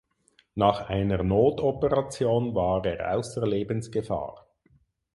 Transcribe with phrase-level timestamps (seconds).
[0.55, 4.47] Nach einer Notoperation war er außer Lebensgefahr.